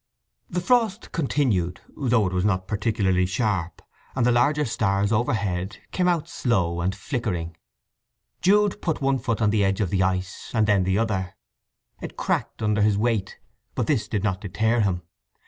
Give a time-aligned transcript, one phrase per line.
[0.49, 3.83] The frost continued, though it was not particularly sharp,
[4.15, 7.55] and the larger stars overhead came out slow and flickering.
[8.41, 11.35] Jude put one foot on the edge of the ice, and then the other:
[12.01, 13.37] it cracked under his weight;
[13.75, 15.03] but this did not deter him.